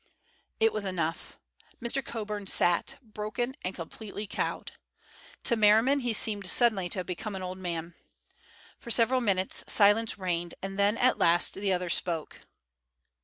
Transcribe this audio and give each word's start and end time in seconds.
It 0.59 0.73
was 0.73 0.83
enough. 0.83 1.37
Mr. 1.79 2.03
Coburn 2.03 2.47
sat, 2.47 2.97
broken 3.03 3.53
and 3.61 3.75
completely 3.75 4.25
cowed. 4.25 4.71
To 5.43 5.55
Merriman 5.55 5.99
he 5.99 6.11
seemed 6.11 6.47
suddenly 6.47 6.89
to 6.89 6.97
have 7.01 7.05
become 7.05 7.35
an 7.35 7.43
old 7.43 7.59
man. 7.59 7.93
For 8.79 8.89
several 8.89 9.21
minutes 9.21 9.63
silence 9.67 10.17
reigned, 10.17 10.55
and 10.63 10.79
then 10.79 10.97
at 10.97 11.19
last 11.19 11.53
the 11.53 11.71
other 11.71 11.89
spoke. 11.91 12.39